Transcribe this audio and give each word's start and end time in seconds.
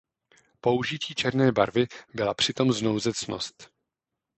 Použití 0.61 1.15
černé 1.15 1.51
barvy 1.51 1.87
byla 2.13 2.33
přitom 2.33 2.73
z 2.73 2.81
nouze 2.81 3.13
ctnost. 3.13 3.69